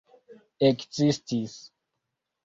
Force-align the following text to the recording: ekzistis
ekzistis 0.67 1.55